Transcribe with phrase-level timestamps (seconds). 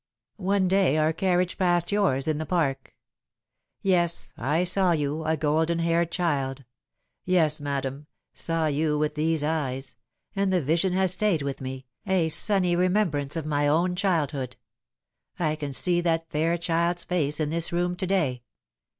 [0.41, 2.95] One day our carriage passed yours in the Park.
[3.83, 6.63] Yes, I saw you, a golden haired child
[7.23, 9.29] yes, madam, saw you with 88 The Fatal Tbre*.
[9.29, 9.95] these eyes
[10.35, 14.55] and the vision has stayed with me, a sunny remem brance of my own childhood.
[15.37, 18.41] I can see that fair child's face in this room to day."